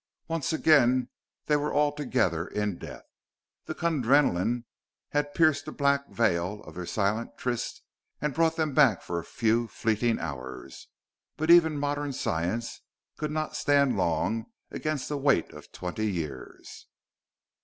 [0.27, 1.09] Once again
[1.45, 3.05] they were all together in death.
[3.65, 4.65] The Kundrenaline
[5.09, 7.83] had pierced the black veil of their silent tryst
[8.19, 10.87] and brought them back for a few fleeting hours;
[11.37, 12.81] but even modern science
[13.19, 16.87] could not stand long against the weight of twenty years.